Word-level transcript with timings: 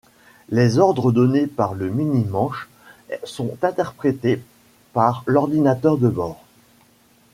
Les 0.49 0.79
ordres 0.79 1.11
donnés 1.11 1.45
par 1.45 1.75
le 1.75 1.87
minimanche 1.91 2.67
sont 3.23 3.55
interprétés 3.61 4.41
par 4.93 5.21
l'ordinateur 5.27 5.99
de 5.99 6.07
bord. 6.09 6.43